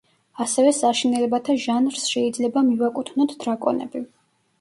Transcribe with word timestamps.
ასევე 0.43 0.69
საშინელებათა 0.77 1.55
ჟანრს 1.65 2.05
შეიძლება 2.13 2.63
მივაკუთვნოთ 2.71 3.37
დრაკონები. 3.45 4.03